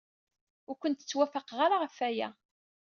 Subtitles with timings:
[0.69, 2.29] Ur kent-ttwafaqeɣ ara ɣef waya.